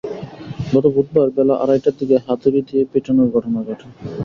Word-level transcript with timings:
গত 0.73 0.85
বুধবার 0.95 1.27
বেলা 1.29 1.55
আড়াইটার 1.55 1.95
দিকে 1.99 2.15
হাতুড়ি 2.25 2.61
দিয়ে 2.61 2.83
পেটানোর 2.91 3.27
ঘটনা 3.35 3.59
ঘটে। 3.67 3.87